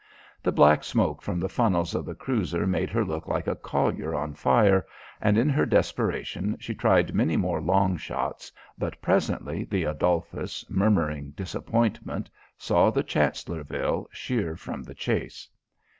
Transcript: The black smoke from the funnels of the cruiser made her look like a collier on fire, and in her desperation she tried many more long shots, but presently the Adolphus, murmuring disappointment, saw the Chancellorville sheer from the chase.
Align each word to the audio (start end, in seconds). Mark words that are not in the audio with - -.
The 0.41 0.51
black 0.51 0.83
smoke 0.83 1.21
from 1.21 1.39
the 1.39 1.47
funnels 1.47 1.93
of 1.93 2.05
the 2.05 2.15
cruiser 2.15 2.65
made 2.65 2.89
her 2.89 3.05
look 3.05 3.27
like 3.27 3.45
a 3.45 3.55
collier 3.55 4.15
on 4.15 4.33
fire, 4.33 4.83
and 5.21 5.37
in 5.37 5.47
her 5.49 5.63
desperation 5.67 6.57
she 6.59 6.73
tried 6.73 7.13
many 7.13 7.37
more 7.37 7.61
long 7.61 7.97
shots, 7.97 8.51
but 8.79 8.99
presently 8.99 9.63
the 9.63 9.83
Adolphus, 9.83 10.67
murmuring 10.71 11.33
disappointment, 11.37 12.31
saw 12.57 12.89
the 12.89 13.03
Chancellorville 13.03 14.07
sheer 14.11 14.55
from 14.55 14.81
the 14.81 14.95
chase. 14.95 15.47